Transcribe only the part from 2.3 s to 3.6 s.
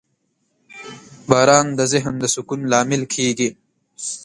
سکون لامل کېږي.